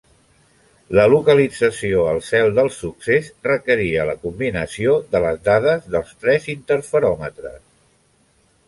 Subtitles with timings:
[0.99, 7.63] La localització al cel del succés requeria la combinació de les dades dels tres interferòmetres.